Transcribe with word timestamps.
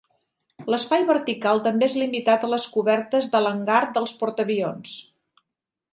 L'espai 0.73 1.03
vertical 1.09 1.61
també 1.67 1.89
és 1.91 1.97
limitat 2.03 2.47
a 2.47 2.51
les 2.53 2.65
cobertes 2.77 3.31
de 3.35 3.45
l'hangar 3.45 3.79
dels 3.99 4.19
portaavions. 4.23 4.97